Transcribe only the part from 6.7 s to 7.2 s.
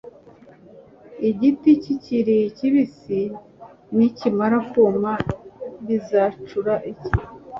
iki?""